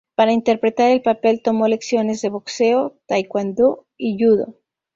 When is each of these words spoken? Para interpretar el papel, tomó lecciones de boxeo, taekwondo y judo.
Para 0.15 0.31
interpretar 0.33 0.89
el 0.89 1.03
papel, 1.03 1.43
tomó 1.43 1.67
lecciones 1.67 2.23
de 2.23 2.29
boxeo, 2.29 2.97
taekwondo 3.05 3.85
y 3.97 4.17
judo. 4.17 4.55